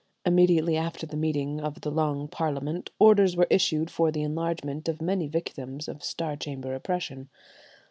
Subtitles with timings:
[0.25, 4.99] Immediately after the meeting of the Long Parliament, orders were issued for the enlargement of
[4.99, 7.29] many victims of Star Chamber oppression.